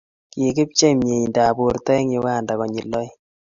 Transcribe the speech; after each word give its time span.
kikibchei 0.31 0.95
meindab 1.03 1.55
borta 1.57 1.91
eng' 1.99 2.17
Uganda 2.19 2.53
konyel 2.59 2.89
oeng'. 2.99 3.15